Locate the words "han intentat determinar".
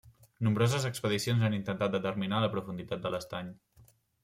1.49-2.41